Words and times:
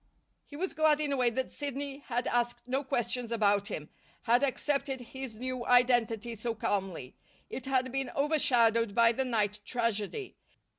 He 0.47 0.55
was 0.55 0.73
glad 0.73 0.99
in 0.99 1.11
a 1.13 1.15
way 1.15 1.29
that 1.29 1.51
Sidney 1.51 1.99
had 1.99 2.25
asked 2.25 2.67
no 2.67 2.83
questions 2.83 3.31
about 3.31 3.67
him, 3.67 3.91
had 4.23 4.41
accepted 4.43 4.99
his 4.99 5.35
new 5.35 5.63
identity 5.63 6.33
so 6.33 6.55
calmly. 6.55 7.15
It 7.51 7.67
had 7.67 7.91
been 7.91 8.09
overshadowed 8.15 8.95
by 8.95 9.11
the 9.11 9.25
night 9.25 9.59
tragedy. 9.63 10.37